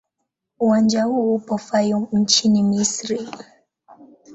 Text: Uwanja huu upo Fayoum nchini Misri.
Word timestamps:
Uwanja 0.59 1.03
huu 1.03 1.35
upo 1.35 1.57
Fayoum 1.57 2.07
nchini 2.13 2.63
Misri. 2.63 3.27